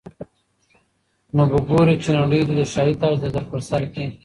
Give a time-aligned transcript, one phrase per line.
[1.35, 4.05] نو به ګورې چي نړۍ دي د شاهي تاج در پرسر کي